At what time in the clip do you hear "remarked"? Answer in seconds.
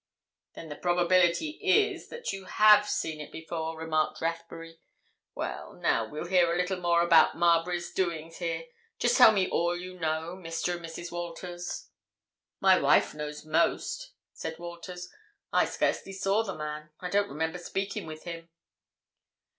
3.77-4.19